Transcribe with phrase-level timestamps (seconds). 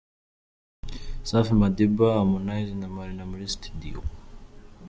[1.29, 3.99] Safi Madiba, Harmonize na Marina muri studio.